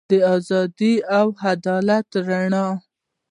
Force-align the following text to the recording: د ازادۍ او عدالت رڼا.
د 0.09 0.11
ازادۍ 0.35 0.95
او 1.17 1.27
عدالت 1.51 2.07
رڼا. 2.27 2.67